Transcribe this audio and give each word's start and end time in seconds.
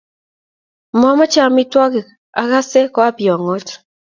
Mamoche 0.99 1.39
amitwogik 1.47 2.07
agase 2.41 2.79
ko 2.93 2.99
apiong'ot. 3.09 3.67